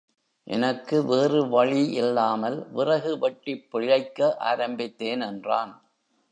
எனக்கு 0.47 1.05
வேறு 1.05 1.49
வழி 1.49 2.01
இல்லாமல்விறகு 2.01 3.19
வெட்டிப் 3.19 3.71
பிழைக்க 3.71 4.35
ஆரம்பித்தேன் 4.37 5.21
என்றான். 5.21 5.73